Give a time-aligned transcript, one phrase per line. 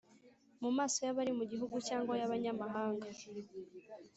[0.61, 3.07] mu maso y'abari mu gihugu cyangwa y'abanyamahanga